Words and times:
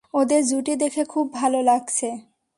ওদের 0.13 0.41
জুটি 0.45 0.73
দেখে 0.75 1.03
খুব 1.05 1.25
ভাল 1.33 1.53
লাগছে। 1.63 2.09